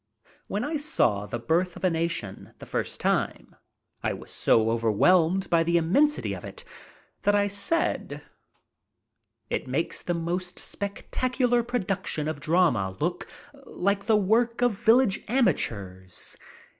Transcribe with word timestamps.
When 0.47 0.63
I 0.63 0.77
saw 0.77 1.27
"The 1.27 1.37
Birth 1.37 1.75
of 1.75 1.83
a 1.83 1.89
Nation" 1.91 2.55
the 2.57 2.65
first 2.65 2.99
time, 2.99 3.55
I 4.01 4.13
was 4.13 4.31
so 4.31 4.71
over 4.71 4.89
whelmed 4.91 5.47
by 5.51 5.61
the 5.61 5.77
immensity 5.77 6.33
of 6.33 6.43
it 6.43 6.63
that 7.21 7.35
I 7.35 7.45
said: 7.45 8.23
"It 9.51 9.67
makes 9.67 10.01
the 10.01 10.15
most 10.15 10.57
spectacular 10.57 11.61
production 11.61 12.27
of 12.27 12.39
drama 12.39 12.97
look 12.99 13.27
like 13.67 14.05
the 14.07 14.17
work 14.17 14.63
of 14.63 14.71
village 14.71 15.23
amateurs. 15.27 16.35